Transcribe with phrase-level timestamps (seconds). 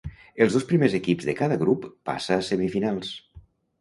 [0.45, 3.13] Els dos primers equips de cada grup passa a semifinals.